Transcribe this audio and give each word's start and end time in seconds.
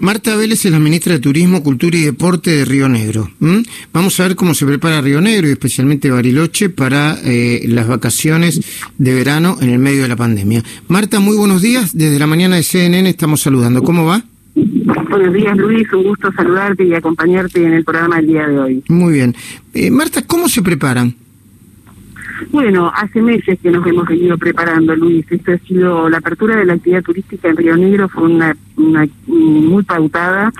Marta 0.00 0.36
Vélez 0.36 0.64
es 0.64 0.70
la 0.70 0.78
ministra 0.78 1.14
de 1.14 1.18
Turismo, 1.18 1.62
Cultura 1.62 1.96
y 1.96 2.02
Deporte 2.02 2.50
de 2.50 2.64
Río 2.64 2.88
Negro. 2.88 3.30
Vamos 3.92 4.20
a 4.20 4.28
ver 4.28 4.36
cómo 4.36 4.54
se 4.54 4.64
prepara 4.64 5.00
Río 5.00 5.20
Negro 5.20 5.48
y 5.48 5.50
especialmente 5.50 6.08
Bariloche 6.08 6.70
para 6.70 7.16
eh, 7.24 7.64
las 7.66 7.88
vacaciones 7.88 8.60
de 8.96 9.14
verano 9.14 9.56
en 9.60 9.70
el 9.70 9.80
medio 9.80 10.02
de 10.02 10.08
la 10.08 10.14
pandemia. 10.14 10.62
Marta, 10.86 11.18
muy 11.18 11.36
buenos 11.36 11.62
días. 11.62 11.96
Desde 11.98 12.16
la 12.20 12.28
mañana 12.28 12.54
de 12.54 12.62
CNN 12.62 13.08
estamos 13.08 13.40
saludando. 13.40 13.82
¿Cómo 13.82 14.04
va? 14.04 14.22
Buenos 14.54 15.34
días, 15.34 15.56
Luis. 15.56 15.92
Un 15.92 16.04
gusto 16.04 16.30
saludarte 16.30 16.84
y 16.84 16.94
acompañarte 16.94 17.64
en 17.64 17.72
el 17.72 17.84
programa 17.84 18.16
del 18.16 18.26
día 18.28 18.46
de 18.46 18.58
hoy. 18.58 18.84
Muy 18.88 19.14
bien. 19.14 19.34
Eh, 19.74 19.90
Marta, 19.90 20.22
¿cómo 20.22 20.48
se 20.48 20.62
preparan? 20.62 21.16
Bueno, 22.52 22.92
hace 22.94 23.20
meses 23.20 23.58
que 23.60 23.70
nos 23.70 23.84
hemos 23.84 24.06
venido 24.06 24.38
preparando, 24.38 24.94
Luis. 24.94 25.26
Esto 25.28 25.52
ha 25.52 25.58
sido 25.58 26.08
la 26.08 26.18
apertura 26.18 26.56
de 26.56 26.66
la 26.66 26.74
actividad 26.74 27.02
turística 27.02 27.48
en 27.48 27.56
Río 27.56 27.76
Negro, 27.76 28.08
fue 28.08 28.24
una, 28.24 28.56
muy 28.78 29.82
pautada, 29.82 30.52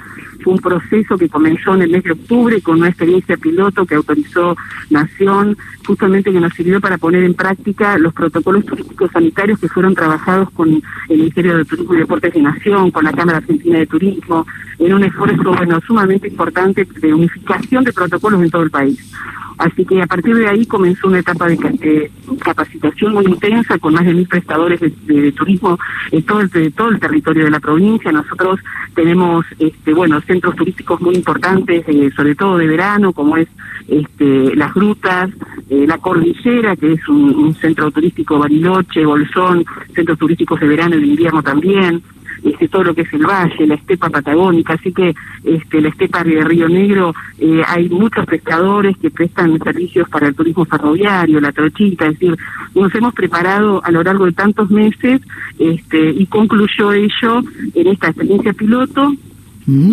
fue 0.43 0.53
un 0.53 0.59
proceso 0.61 1.17
que 1.17 1.29
comenzó 1.29 1.75
en 1.75 1.83
el 1.83 1.91
mes 1.91 2.05
de 2.05 2.13
octubre 2.13 2.61
con 2.61 2.79
una 2.79 2.89
experiencia 2.89 3.37
piloto 3.37 3.87
que 3.87 3.95
autorizó 3.95 4.57
Nación, 4.91 5.57
justamente 5.87 6.33
que 6.33 6.41
nos 6.41 6.53
sirvió 6.55 6.81
para 6.81 6.99
poner 6.99 7.25
en 7.25 7.35
práctica 7.35 7.99
los 7.99 8.13
protocolos 8.13 8.65
turísticos 8.65 9.11
sanitarios 9.11 9.59
que 9.59 9.69
fueron 9.69 9.95
trabajados 9.95 10.51
con 10.51 10.83
el 11.09 11.19
Ministerio 11.19 11.57
de 11.57 11.65
Turismo 11.65 11.95
y 11.95 11.99
Deportes 11.99 12.35
de 12.35 12.43
Nación, 12.43 12.91
con 12.91 13.05
la 13.05 13.13
Cámara 13.13 13.39
Argentina 13.39 13.79
de 13.79 13.87
Turismo, 13.87 14.47
en 14.79 14.95
un 14.95 15.05
esfuerzo 15.05 15.53
bueno 15.53 15.81
sumamente 15.81 16.29
importante 16.29 16.85
de 16.85 17.15
unificación 17.15 17.85
de 17.85 17.93
protocolos 17.93 18.43
en 18.43 18.51
todo 18.51 18.63
el 18.63 18.71
país. 18.71 19.13
Así 19.59 19.85
que 19.85 20.01
a 20.01 20.07
partir 20.07 20.37
de 20.37 20.47
ahí 20.47 20.65
comenzó 20.67 21.09
una 21.09 21.19
etapa 21.19 21.49
de, 21.49 22.11
capacitación 22.39 23.13
muy 23.13 23.27
intensa 23.27 23.77
con 23.79 23.93
más 23.93 24.05
de 24.07 24.15
mil 24.15 24.29
prestadores 24.29 24.81
de, 24.81 25.33
turismo 25.33 25.77
en 26.13 26.23
todo 26.23 26.41
el, 26.41 26.73
todo 26.73 26.91
el 26.91 27.01
territorio 27.01 27.45
de 27.45 27.51
la 27.51 27.59
provincia. 27.59 28.13
Nosotros 28.13 28.61
tenemos, 28.95 29.45
este, 29.59 29.93
bueno, 29.93 30.21
centros 30.21 30.55
turísticos 30.55 31.01
muy 31.01 31.17
importantes, 31.17 31.85
eh, 31.89 32.11
sobre 32.15 32.37
todo 32.37 32.57
de 32.57 32.69
verano, 32.69 33.13
como 33.13 33.37
es 33.37 33.49
este, 33.89 34.55
las 34.55 34.73
grutas, 34.73 35.31
eh, 35.69 35.87
la 35.89 35.99
cordillera, 35.99 36.77
que 36.77 36.93
es 36.93 37.09
un, 37.09 37.35
un 37.35 37.55
centro 37.57 37.91
turístico 37.91 38.39
Bariloche, 38.39 39.05
Bolsón, 39.05 39.65
centros 39.93 40.19
turísticos 40.19 40.61
de 40.61 40.69
verano 40.69 40.97
y 40.97 41.01
de 41.01 41.07
invierno 41.09 41.43
también 41.43 42.01
este, 42.45 42.69
todo 42.69 42.85
lo 42.85 42.95
que 42.95 43.03
es 43.03 43.13
el 43.13 43.27
valle, 43.27 43.67
la 43.67 43.75
estepa 43.75 44.11
patagónica, 44.11 44.75
así 44.75 44.93
que 44.93 45.15
este, 45.45 45.81
la 45.81 45.89
estepa 45.89 46.25
de 46.25 46.43
Río 46.43 46.69
Negro 46.69 47.15
eh, 47.39 47.63
hay 47.67 47.89
muchos 47.89 48.27
pescadores 48.27 48.97
que 48.99 49.11
prestan 49.11 49.59
servicios 49.59 50.09
para 50.09 50.29
el 50.29 50.35
turismo 50.35 50.65
ferroviario, 50.65 51.41
la 51.41 51.53
trochita, 51.53 52.07
es 52.07 52.19
decir, 52.19 52.37
nos 52.75 52.95
hemos 52.95 53.15
preparado 53.15 53.83
a 53.85 53.91
lo 53.91 54.03
largo 54.03 54.27
de 54.27 54.33
tantos 54.33 54.71
meses 54.71 55.21
este, 55.59 56.11
y 56.11 56.27
concluyó 56.27 56.93
ello 56.93 57.43
en 57.75 57.87
esta 57.87 58.09
experiencia 58.09 58.53
piloto 58.53 59.15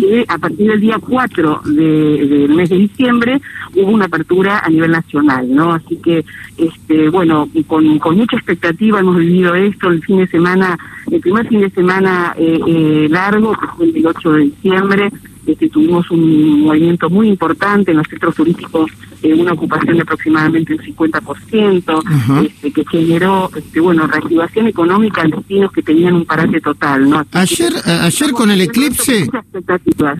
que 0.00 0.24
a 0.26 0.38
partir 0.38 0.70
del 0.70 0.80
día 0.80 0.98
4 0.98 1.60
del 1.66 2.48
mes 2.48 2.70
de 2.70 2.76
diciembre 2.76 3.40
hubo 3.74 3.90
una 3.90 4.06
apertura 4.06 4.60
a 4.60 4.70
nivel 4.70 4.90
nacional, 4.90 5.54
¿no? 5.54 5.74
Así 5.74 5.96
que, 5.96 6.24
este, 6.56 7.10
bueno, 7.10 7.46
con, 7.66 7.98
con 7.98 8.16
mucha 8.16 8.36
expectativa 8.36 9.00
hemos 9.00 9.18
vivido 9.18 9.54
esto, 9.54 9.90
el 9.90 10.02
fin 10.02 10.18
de 10.18 10.28
semana, 10.28 10.78
el 11.10 11.20
primer 11.20 11.48
fin 11.48 11.60
de 11.60 11.70
semana 11.70 12.34
eh, 12.38 12.58
eh, 12.66 13.06
largo, 13.10 13.52
que 13.52 13.66
fue 13.76 13.86
el 13.86 14.06
8 14.06 14.32
de 14.32 14.40
diciembre, 14.42 15.10
este, 15.46 15.68
tuvimos 15.68 16.10
un 16.10 16.62
movimiento 16.62 17.08
muy 17.08 17.28
importante 17.28 17.92
en 17.92 17.98
los 17.98 18.08
centros 18.08 18.34
turísticos, 18.34 18.90
eh, 19.22 19.32
una 19.32 19.52
ocupación 19.52 19.94
de 19.96 20.02
aproximadamente 20.02 20.74
un 20.74 20.80
50%, 20.80 22.44
este, 22.44 22.72
que 22.72 22.84
generó 22.90 23.48
este, 23.54 23.78
bueno 23.78 24.08
reactivación 24.08 24.66
económica 24.66 25.22
en 25.22 25.30
destinos 25.30 25.70
que 25.70 25.82
tenían 25.82 26.14
un 26.14 26.24
parate 26.24 26.60
total. 26.60 27.08
¿no? 27.08 27.24
ayer 27.32 27.72
ayer 27.86 28.32
con 28.32 28.50
el 28.50 28.60
eclipse, 28.60 29.28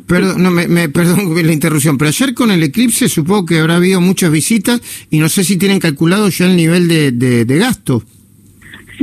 perdón, 0.07 0.43
no, 0.43 0.51
me, 0.53 0.89
perdón 0.89 1.35
la 1.47 1.53
interrupción, 1.53 1.99
pero 1.99 2.09
ayer 2.09 2.33
con 2.33 2.53
el 2.53 2.63
eclipse 2.63 3.09
supongo 3.09 3.47
que 3.47 3.59
habrá 3.59 3.77
habido 3.77 4.01
muchas 4.01 4.31
visitas 4.31 4.81
y 5.11 5.19
no 5.19 5.29
sé 5.29 5.43
si 5.43 5.57
tienen 5.57 5.81
calculado 5.81 6.29
ya 6.29 6.47
el 6.47 6.57
nivel 6.57 6.87
de, 6.87 7.11
de, 7.11 7.59
gasto. 7.59 8.03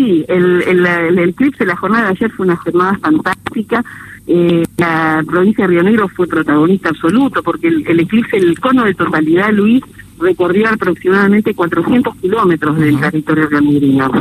Sí, 0.03 0.25
el, 0.27 0.61
el, 0.63 0.85
el, 0.85 1.29
eclipse, 1.29 1.65
la 1.65 1.77
jornada 1.77 2.05
de 2.05 2.09
ayer 2.09 2.31
fue 2.31 2.45
una 2.45 2.57
jornada 2.57 2.97
fantástica. 2.99 3.83
Eh, 4.27 4.65
la 4.77 5.23
provincia 5.25 5.63
de 5.63 5.69
Río 5.69 5.83
Negro 5.83 6.09
fue 6.09 6.27
protagonista 6.27 6.89
absoluto 6.89 7.41
porque 7.41 7.69
el, 7.69 7.99
eclipse, 8.01 8.35
el 8.35 8.59
cono 8.59 8.83
de 8.83 8.95
totalidad, 8.95 9.51
Luis, 9.53 9.81
recorrió 10.19 10.67
aproximadamente 10.69 11.53
400 11.53 12.15
kilómetros 12.17 12.77
del 12.79 12.99
territorio 12.99 13.47
rionegrino. 13.47 14.11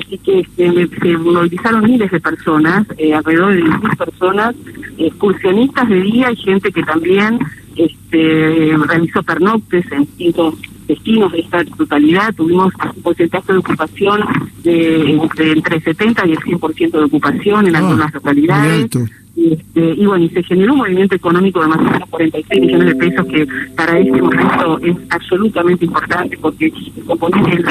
Así 0.00 0.18
que 0.18 0.46
se, 0.56 1.18
movilizaron 1.18 1.90
miles 1.90 2.12
de 2.12 2.20
personas, 2.20 2.86
eh, 2.96 3.12
alrededor 3.12 3.54
de 3.54 3.62
10.000 3.64 3.96
personas, 3.96 4.54
excursionistas 4.96 5.88
de 5.88 6.00
día 6.02 6.30
y 6.30 6.36
gente 6.36 6.70
que 6.70 6.84
también 6.84 7.40
este, 7.76 8.76
realizó 8.86 9.24
pernoctes 9.24 9.90
en 9.90 10.02
distintos 10.02 10.54
destinos 10.94 11.32
de 11.32 11.40
esta 11.40 11.64
totalidad. 11.64 12.34
Tuvimos 12.34 12.72
un 12.96 13.02
porcentaje 13.02 13.52
de 13.52 13.58
ocupación 13.58 14.20
de, 14.62 15.12
entre 15.38 15.80
70 15.80 16.26
y 16.26 16.32
el 16.32 16.38
100% 16.38 16.90
de 16.90 17.04
ocupación 17.04 17.66
en 17.66 17.76
ah, 17.76 17.78
algunas 17.78 18.14
localidades. 18.14 18.86
Este, 19.34 19.94
y 19.94 20.04
bueno, 20.04 20.24
y 20.24 20.28
se 20.28 20.42
generó 20.42 20.74
un 20.74 20.80
movimiento 20.80 21.14
económico 21.14 21.62
de 21.62 21.68
más 21.68 21.78
o 21.78 21.84
menos 21.84 22.08
46 22.10 22.60
millones 22.60 22.86
de 22.86 22.94
pesos 22.96 23.26
que 23.26 23.48
para 23.74 23.98
este 23.98 24.20
momento 24.20 24.78
es 24.80 24.96
absolutamente 25.08 25.86
importante 25.86 26.36
porque 26.38 26.66
el 26.66 27.04
componente 27.06 27.62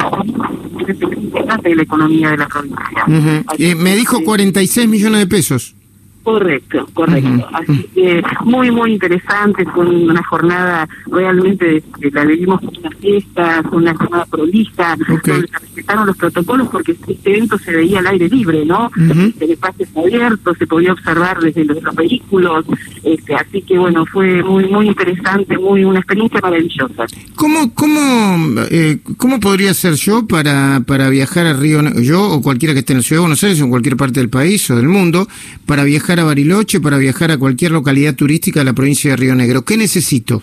importante 1.22 1.68
de 1.68 1.76
la 1.76 1.82
economía 1.82 2.30
de 2.30 2.36
la 2.36 2.48
provincia. 2.48 3.46
Eh, 3.58 3.74
me 3.76 3.94
dijo 3.94 4.22
46 4.24 4.88
millones 4.88 5.20
de 5.20 5.26
pesos. 5.28 5.76
Correcto, 6.22 6.86
correcto. 6.94 7.48
Así 7.52 7.82
que 7.94 8.22
muy, 8.44 8.70
muy 8.70 8.92
interesante, 8.92 9.64
fue 9.66 9.86
una 9.86 10.22
jornada 10.24 10.88
realmente, 11.06 11.82
la 12.12 12.24
vivimos 12.24 12.60
como 12.60 12.72
una 12.78 12.90
fiesta, 12.90 13.62
fue 13.68 13.78
una 13.78 13.94
jornada 13.94 14.24
prolija, 14.26 14.96
donde 14.96 15.48
se 15.48 15.71
respetaron 15.82 16.06
los 16.06 16.16
protocolos 16.16 16.68
porque 16.70 16.92
este 16.92 17.18
evento 17.24 17.58
se 17.58 17.72
veía 17.72 17.98
al 17.98 18.06
aire 18.06 18.28
libre, 18.28 18.64
¿no? 18.64 18.90
Uh 18.96 19.32
El 19.40 19.50
espacio 19.50 19.86
abierto, 19.96 20.54
se 20.54 20.66
podía 20.66 20.92
observar 20.92 21.40
desde 21.40 21.64
los, 21.64 21.78
vehículos, 21.94 22.64
este, 23.02 23.34
así 23.34 23.62
que 23.62 23.78
bueno, 23.78 24.04
fue 24.06 24.42
muy, 24.42 24.64
muy 24.66 24.88
interesante, 24.88 25.58
muy 25.58 25.84
una 25.84 25.98
experiencia 25.98 26.40
maravillosa. 26.40 27.04
¿Cómo, 27.34 27.74
cómo, 27.74 28.60
eh, 28.70 28.98
cómo 29.16 29.40
podría 29.40 29.74
ser 29.74 29.94
yo 29.94 30.26
para, 30.26 30.82
para 30.86 31.08
viajar 31.10 31.46
a 31.46 31.52
Río, 31.52 31.82
yo 32.00 32.22
o 32.22 32.42
cualquiera 32.42 32.72
que 32.72 32.80
esté 32.80 32.92
en 32.92 33.00
la 33.00 33.02
Ciudad 33.02 33.18
de 33.18 33.26
Buenos 33.26 33.44
Aires 33.44 33.60
o 33.60 33.64
en 33.64 33.70
cualquier 33.70 33.96
parte 33.96 34.20
del 34.20 34.28
país 34.28 34.70
o 34.70 34.76
del 34.76 34.88
mundo, 34.88 35.28
para 35.66 35.84
viajar 35.84 36.20
a 36.20 36.24
Bariloche, 36.24 36.80
para 36.80 36.98
viajar 36.98 37.30
a 37.30 37.38
cualquier 37.38 37.72
localidad 37.72 38.14
turística 38.14 38.60
de 38.60 38.64
la 38.64 38.72
provincia 38.72 39.10
de 39.10 39.16
Río 39.16 39.34
Negro? 39.34 39.62
¿Qué 39.62 39.76
necesito? 39.76 40.42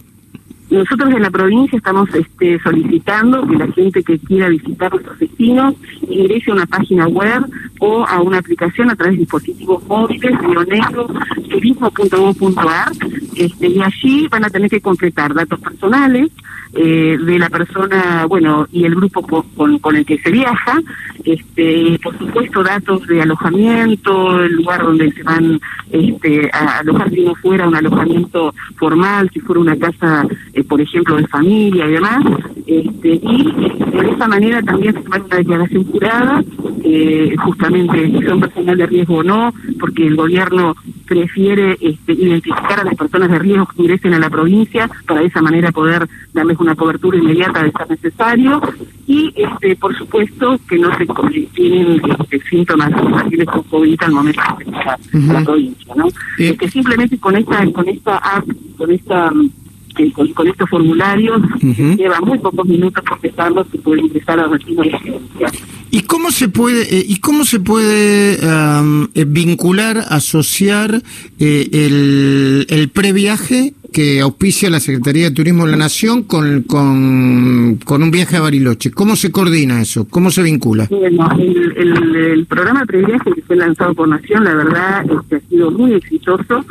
Nosotros 0.70 1.12
en 1.12 1.22
la 1.24 1.32
provincia 1.32 1.78
estamos 1.78 2.10
este, 2.14 2.60
solicitando 2.60 3.46
que 3.48 3.56
la 3.56 3.68
gente 3.72 4.04
que 4.04 4.20
quiera 4.20 4.50
visitar 4.50 4.92
nuestros 4.92 5.18
destinos 5.18 5.74
ingrese 6.08 6.52
a 6.52 6.54
una 6.54 6.66
página 6.68 7.08
web 7.08 7.44
o 7.80 8.06
a 8.06 8.22
una 8.22 8.38
aplicación 8.38 8.92
a 8.92 8.96
través 8.96 9.16
de 9.16 9.22
dispositivos 9.22 9.84
móviles, 9.88 10.32
turismo.gov.ar, 11.50 12.92
este, 13.36 13.68
y 13.68 13.82
allí 13.82 14.28
van 14.28 14.46
a 14.46 14.50
tener 14.50 14.70
que 14.70 14.82
completar 14.82 15.34
datos 15.34 15.60
personales, 15.60 16.30
eh, 16.74 17.18
de 17.20 17.40
la 17.40 17.50
persona, 17.50 18.26
bueno, 18.28 18.68
y 18.72 18.86
el 18.86 18.96
grupo 18.96 19.24
con, 19.24 19.80
con, 19.80 19.96
el 19.96 20.06
que 20.06 20.20
se 20.20 20.32
viaja, 20.32 20.80
este, 21.24 22.00
por 22.04 22.18
supuesto 22.18 22.64
datos 22.64 23.08
de 23.08 23.22
alojamiento, 23.22 24.44
el 24.44 24.54
lugar 24.54 24.84
donde 24.84 25.12
se 25.12 25.24
van 25.24 25.60
este, 25.92 26.50
a 26.54 26.80
alojar 26.80 27.10
si 27.10 27.22
no 27.22 27.34
fuera 27.36 27.68
un 27.68 27.76
alojamiento 27.76 28.54
formal, 28.76 29.30
si 29.34 29.40
fuera 29.40 29.62
una 29.62 29.78
casa, 29.78 30.26
eh, 30.54 30.64
por 30.64 30.80
ejemplo, 30.80 31.16
de 31.18 31.28
familia 31.28 31.88
y 31.88 31.92
demás, 31.92 32.24
este, 32.68 33.16
y 33.16 33.54
de 33.92 34.10
esa 34.12 34.28
manera 34.28 34.62
también 34.62 34.94
se 34.94 35.10
va 35.10 35.18
una 35.18 35.38
declaración 35.38 35.84
jurada, 35.86 36.44
eh, 36.84 37.36
justamente 37.44 38.06
si 38.12 38.22
son 38.26 38.40
personal 38.42 38.78
de 38.78 38.86
riesgo 38.86 39.16
o 39.18 39.24
no, 39.24 39.54
porque 39.80 40.06
el 40.06 40.16
gobierno 40.16 40.76
prefiere 41.10 41.76
este, 41.82 42.14
identificar 42.14 42.80
a 42.80 42.84
las 42.84 42.96
personas 42.96 43.32
de 43.32 43.40
riesgo 43.40 43.66
que 43.66 43.82
ingresen 43.82 44.14
a 44.14 44.20
la 44.20 44.30
provincia 44.30 44.90
para 45.08 45.22
de 45.22 45.28
esa 45.28 45.42
manera 45.42 45.72
poder 45.72 46.08
darles 46.34 46.60
una 46.60 46.76
cobertura 46.76 47.18
inmediata 47.18 47.64
de 47.64 47.72
ser 47.72 47.90
necesario. 47.90 48.62
Y 49.08 49.34
este 49.36 49.76
por 49.76 49.98
supuesto 49.98 50.60
que 50.70 50.78
no 50.78 50.96
se 50.96 51.08
tienen 51.56 52.00
este, 52.20 52.40
síntomas 52.48 52.92
fáciles 52.92 53.48
con 53.48 53.64
COVID 53.64 54.04
al 54.04 54.12
momento 54.12 54.42
de 54.58 54.64
empezar 54.66 55.00
la 55.12 55.44
provincia 55.44 55.96
no 55.96 56.08
es 56.38 56.58
que 56.58 56.70
simplemente 56.70 57.18
con 57.18 57.36
esta 57.36 57.66
con 57.72 57.90
esta 57.90 58.18
app 58.18 58.46
con 58.78 58.92
esta 58.92 59.32
eh, 59.98 60.12
con, 60.12 60.48
estos 60.48 60.70
formularios 60.70 61.42
lleva 61.62 62.22
muy 62.22 62.38
pocos 62.40 62.66
minutos 62.68 63.04
procesarlos 63.04 63.68
y 63.74 63.78
puede 63.80 64.02
ingresar 64.02 64.40
a 64.40 64.48
destino 64.48 64.84
de 64.84 64.90
residencia. 64.92 65.52
¿Y 65.92 66.02
cómo 66.02 66.32
se 66.32 66.50
puede 66.50 66.84
eh, 66.84 67.06
y 67.08 67.18
cómo 67.20 67.44
se 67.46 67.60
puede 67.60 68.38
eh, 68.42 69.26
vincular, 69.28 70.06
asociar 70.10 71.02
el, 71.40 72.66
el 72.70 72.90
previaje 72.90 73.74
que 73.92 74.22
auspicia 74.22 74.70
la 74.70 74.80
Secretaría 74.80 75.26
de 75.26 75.32
Turismo 75.32 75.66
de 75.66 75.72
la 75.72 75.78
Nación 75.78 76.24
con, 76.24 76.64
con, 76.64 77.80
con 77.84 78.04
un 78.04 78.12
viaje 78.12 78.38
a 78.38 78.42
Bariloche. 78.42 78.92
¿Cómo 78.92 79.16
se 79.16 79.32
coordina 79.32 79.82
eso? 79.82 80.08
¿Cómo 80.08 80.32
se 80.32 80.44
vincula? 80.44 80.88
Bueno, 80.90 81.30
el, 81.38 81.74
el, 81.78 82.16
el 82.16 82.46
programa 82.46 82.86
Previaje 82.86 83.32
que 83.34 83.42
fue 83.42 83.56
lanzado 83.56 83.94
por 83.94 84.08
Nación, 84.08 84.44
la 84.44 84.54
verdad, 84.54 85.06
este, 85.10 85.36
ha 85.38 85.50
sido 85.50 85.72
muy 85.72 85.94
exitoso. 85.94 86.66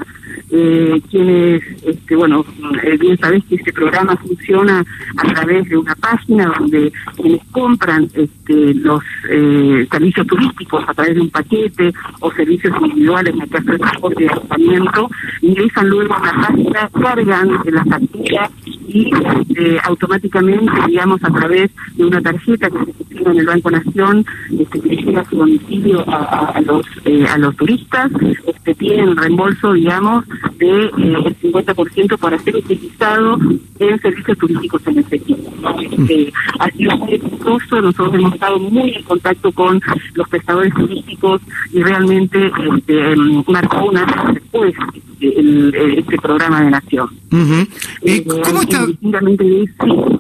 Eh, 0.51 1.03
quienes, 1.11 1.63
este, 1.85 2.17
bueno, 2.17 2.43
eh, 2.83 2.97
bien 2.99 3.19
sabés 3.19 3.45
que 3.45 3.57
este 3.57 3.71
programa 3.71 4.17
funciona 4.17 4.83
a 5.17 5.35
través 5.35 5.69
de 5.69 5.77
una 5.77 5.95
página 5.97 6.55
donde 6.59 6.91
quienes 7.17 7.43
compran 7.51 8.09
este, 8.15 8.73
los 8.75 9.03
eh, 9.29 9.87
servicios 9.91 10.27
turísticos 10.27 10.85
a 10.89 10.95
través 10.95 11.17
de 11.17 11.21
un 11.21 11.31
paquete 11.31 11.93
o 12.21 12.33
servicios 12.33 12.75
individuales, 12.81 13.35
en 13.35 13.43
el 13.43 13.49
caso 13.51 13.73
de 13.73 13.79
transporte 13.79 14.25
y 14.25 14.27
alojamiento, 14.27 15.11
ingresan 15.43 15.89
luego 15.91 16.15
a 16.15 16.27
la 16.27 16.33
página, 16.33 16.91
cargan 17.09 17.49
las 17.65 17.89
facturas 17.89 18.51
y 18.89 19.11
este, 19.15 19.79
automáticamente, 19.85 20.73
digamos, 20.87 21.23
a 21.23 21.31
través 21.31 21.71
de 21.95 22.05
una 22.05 22.21
tarjeta 22.23 22.71
que 22.71 22.79
se 22.79 22.93
gestiona 22.95 23.33
en 23.33 23.39
el 23.39 23.47
Banco 23.47 23.71
Nación, 23.71 24.27
este, 24.59 24.81
que 24.81 24.97
llega 24.97 25.21
a 25.21 25.29
su 25.29 25.37
domicilio 25.37 26.05
a, 26.09 26.53
a 26.55 26.61
los 26.63 26.87
eh, 27.05 27.27
a 27.27 27.39
los 27.39 27.55
turistas, 27.57 28.11
este, 28.47 28.75
tienen 28.75 29.17
reembolso, 29.17 29.75
digamos, 29.75 30.25
de 30.59 30.85
eh, 30.85 30.91
el 30.97 31.39
50% 31.39 32.19
para 32.19 32.39
ser 32.39 32.57
utilizado 32.57 33.39
en 33.79 34.01
servicios 34.01 34.39
turísticos 34.39 34.87
en 34.87 34.99
efectivo. 34.99 35.39
Este, 35.81 36.33
ha 36.59 36.71
sido 36.71 36.97
muy 36.97 37.15
exitoso, 37.15 37.81
nosotros 37.81 38.15
hemos 38.15 38.35
estado 38.35 38.59
muy 38.59 38.95
en 38.95 39.03
contacto 39.03 39.53
con 39.53 39.81
los 40.15 40.29
prestadores 40.29 40.73
turísticos 40.75 41.43
y 41.73 41.83
realmente 41.83 42.51
este, 42.77 43.13
em, 43.13 43.45
marcó 43.47 43.87
una 43.87 44.07
después 44.33 44.75
el, 45.21 45.75
este 45.99 46.17
programa 46.19 46.63
de 46.63 46.71
Nación. 46.71 47.09
Uh 47.31 47.37
-huh. 47.37 47.69
eh, 48.03 48.25
¿Cómo 48.25 48.63
está? 48.63 48.78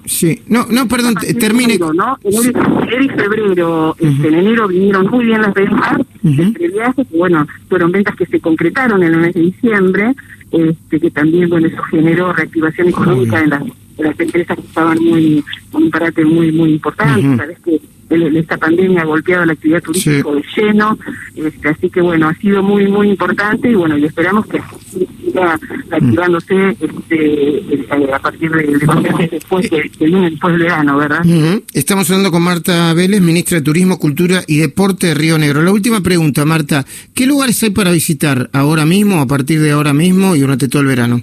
Sí, 0.07 0.43
no, 0.49 0.67
no, 0.71 0.89
perdón, 0.89 1.15
termine. 1.39 1.79
¿no? 1.79 2.19
En 2.25 2.35
enero 2.35 3.05
y 3.05 3.09
febrero, 3.09 3.91
uh 3.91 4.03
-huh. 4.03 4.11
este, 4.11 4.29
en 4.29 4.35
enero 4.35 4.69
vinieron 4.69 5.07
muy 5.09 5.27
bien 5.27 5.43
las 5.43 5.55
ventas, 5.55 5.99
uh 5.99 6.29
-huh. 6.29 6.43
entre 6.43 6.69
viajes, 6.69 7.07
bueno, 7.11 7.47
fueron 7.69 7.93
ventas 7.93 8.17
que 8.17 8.27
se 8.27 8.41
concretaron 8.41 9.03
en 9.03 9.15
el 9.15 9.21
mes 9.21 9.35
de 9.35 9.41
diciembre, 9.41 10.15
este, 10.51 11.01
que 11.01 11.11
también, 11.11 11.49
bueno, 11.51 11.67
eso 11.67 11.83
generó 11.85 12.33
reactivación 12.33 12.89
económica 12.89 13.41
en 13.43 13.51
las, 13.51 13.63
en 13.63 14.05
las 14.05 14.19
empresas 14.21 14.57
que 14.57 14.67
estaban 14.67 14.99
muy, 14.99 15.45
con 15.71 15.83
un 15.83 15.91
parate 15.91 16.25
muy, 16.25 16.53
muy 16.53 16.73
importante, 16.73 17.21
uh 17.21 17.33
-huh. 17.33 17.37
sabes 17.37 17.59
que 17.61 17.81
esta 18.11 18.57
pandemia 18.57 19.03
ha 19.03 19.05
golpeado 19.05 19.45
la 19.45 19.53
actividad 19.53 19.83
turística 19.83 20.23
sí. 20.23 20.63
de 20.63 20.63
lleno, 20.63 20.99
este, 21.37 21.69
así 21.69 21.91
que 21.91 22.01
bueno, 22.01 22.29
ha 22.29 22.35
sido 22.35 22.63
muy, 22.63 22.87
muy 22.87 23.11
importante 23.11 23.71
y 23.71 23.75
bueno, 23.75 23.99
y 23.99 24.05
esperamos 24.05 24.47
que 24.47 24.61
siga 24.93 25.59
activándose 25.91 26.77
este, 26.81 27.87
a 28.13 28.19
partir 28.19 28.51
de, 28.51 28.63
de 28.63 29.29
después, 29.31 29.71
de, 29.71 29.91
de, 29.99 30.31
después 30.31 30.53
del 30.53 30.63
verano, 30.63 30.97
¿verdad? 30.97 31.21
Uh 31.25 31.29
-huh. 31.29 31.63
Estamos 31.75 32.11
hablando 32.11 32.31
con 32.31 32.43
Marta 32.43 32.95
Vélez, 32.95 33.21
ministra 33.21 33.59
de 33.59 33.65
Turismo, 33.65 33.99
Cultura 33.99 34.43
y 34.47 34.59
Deporte 34.59 35.09
de 35.09 35.15
Río 35.15 35.39
Negro. 35.39 35.63
La 35.63 35.73
última 35.73 36.01
pregunta, 36.01 36.45
Marta, 36.45 36.87
¿qué 37.15 37.27
lugares 37.27 37.63
hay 37.63 37.71
para 37.71 37.91
visitar 37.91 38.49
ahora 38.53 38.87
mismo, 38.87 39.21
a 39.21 39.27
partir 39.27 39.61
de 39.61 39.73
ahora 39.73 39.93
mismo 39.93 40.35
y 40.35 40.41
durante 40.41 40.69
todo 40.69 40.83
el 40.83 40.89
verano? 40.89 41.23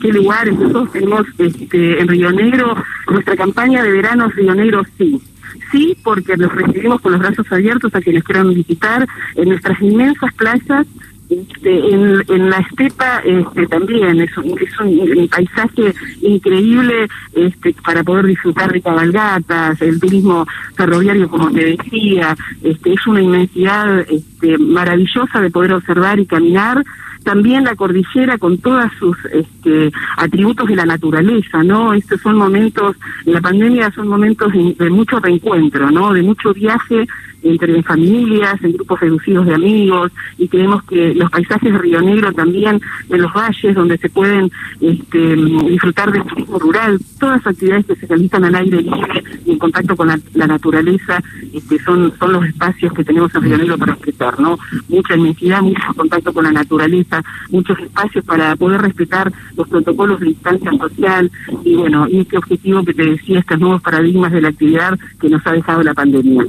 qué 0.00 0.12
lugares. 0.12 0.58
Nosotros 0.58 0.92
tenemos 0.92 1.26
este, 1.38 2.00
en 2.00 2.08
Río 2.08 2.30
Negro, 2.32 2.76
nuestra 3.10 3.36
campaña 3.36 3.82
de 3.82 3.90
verano 3.90 4.28
Río 4.28 4.54
Negro 4.54 4.82
sí. 4.96 5.20
Sí, 5.70 5.96
porque 6.02 6.36
los 6.36 6.52
recibimos 6.54 7.00
con 7.00 7.12
los 7.12 7.20
brazos 7.20 7.50
abiertos 7.50 7.94
a 7.94 8.00
quienes 8.00 8.24
quieran 8.24 8.54
visitar 8.54 9.06
en 9.34 9.48
nuestras 9.48 9.80
inmensas 9.82 10.32
playas. 10.34 10.86
Este, 11.28 11.92
en, 11.92 12.48
la 12.48 12.56
estepa 12.56 13.18
este, 13.18 13.66
también 13.66 14.18
es, 14.18 14.34
un, 14.38 14.58
es 14.58 14.80
un, 14.80 15.28
paisaje 15.28 15.94
increíble 16.22 17.06
este, 17.34 17.74
para 17.84 18.02
poder 18.02 18.24
disfrutar 18.24 18.72
de 18.72 18.80
cabalgatas, 18.80 19.82
el 19.82 20.00
turismo 20.00 20.46
ferroviario 20.74 21.28
como 21.28 21.50
te 21.50 21.76
decía, 21.76 22.34
este, 22.62 22.94
es 22.94 23.06
una 23.06 23.20
inmensidad 23.20 24.06
este, 24.10 24.56
maravillosa 24.56 25.42
de 25.42 25.50
poder 25.50 25.74
observar 25.74 26.18
y 26.18 26.24
caminar 26.24 26.82
también 27.28 27.64
la 27.64 27.76
cordillera 27.76 28.38
con 28.38 28.56
todos 28.56 28.90
sus 28.98 29.14
este, 29.26 29.92
atributos 30.16 30.66
de 30.66 30.76
la 30.76 30.86
naturaleza, 30.86 31.62
¿no? 31.62 31.92
Estos 31.92 32.22
son 32.22 32.36
momentos, 32.36 32.96
en 33.26 33.34
la 33.34 33.42
pandemia 33.42 33.90
son 33.90 34.08
momentos 34.08 34.50
de, 34.50 34.74
de 34.78 34.88
mucho 34.88 35.20
reencuentro, 35.20 35.90
¿no? 35.90 36.14
De 36.14 36.22
mucho 36.22 36.54
viaje 36.54 37.06
entre 37.42 37.82
familias, 37.82 38.62
en 38.62 38.72
grupos 38.72 39.00
reducidos 39.00 39.46
de 39.46 39.54
amigos, 39.54 40.12
y 40.36 40.48
creemos 40.48 40.82
que 40.84 41.14
los 41.14 41.30
paisajes 41.30 41.72
de 41.72 41.78
Río 41.78 42.00
Negro 42.00 42.32
también, 42.32 42.80
en 43.08 43.22
los 43.22 43.32
valles 43.32 43.74
donde 43.74 43.98
se 43.98 44.08
pueden 44.08 44.50
este, 44.80 45.36
disfrutar 45.36 46.12
del 46.12 46.24
turismo 46.24 46.58
rural, 46.58 46.98
todas 47.18 47.38
las 47.38 47.54
actividades 47.54 47.86
que 47.86 47.96
se 47.96 48.06
realizan 48.06 48.44
al 48.44 48.54
aire 48.54 48.82
libre 48.82 49.24
y 49.44 49.52
en 49.52 49.58
contacto 49.58 49.96
con 49.96 50.08
la, 50.08 50.46
naturaleza, 50.46 51.22
este, 51.52 51.78
son, 51.82 52.12
son 52.18 52.32
los 52.32 52.44
espacios 52.44 52.92
que 52.92 53.04
tenemos 53.04 53.34
en 53.34 53.42
Río 53.42 53.58
Negro 53.58 53.78
para 53.78 53.94
respetar, 53.94 54.40
¿no? 54.40 54.58
Mucha 54.88 55.16
inmensidad, 55.16 55.62
mucho 55.62 55.82
contacto 55.96 56.32
con 56.32 56.44
la 56.44 56.52
naturaleza, 56.52 57.22
muchos 57.50 57.78
espacios 57.78 58.24
para 58.24 58.56
poder 58.56 58.80
respetar 58.80 59.32
los 59.56 59.68
protocolos 59.68 60.20
de 60.20 60.26
distancia 60.26 60.70
social, 60.72 61.30
y 61.64 61.74
bueno, 61.74 62.06
y 62.08 62.20
este 62.20 62.38
objetivo 62.38 62.84
que 62.84 62.94
te 62.94 63.04
decía, 63.04 63.40
estos 63.40 63.58
nuevos 63.58 63.82
paradigmas 63.82 64.32
de 64.32 64.40
la 64.40 64.48
actividad 64.48 64.98
que 65.20 65.28
nos 65.28 65.46
ha 65.46 65.52
dejado 65.52 65.82
la 65.82 65.94
pandemia. 65.94 66.44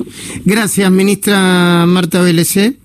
Gracias. 0.46 0.79
Gracias, 0.80 0.96
ministra 0.96 1.86
Marta 1.86 2.22
Vélez. 2.22 2.80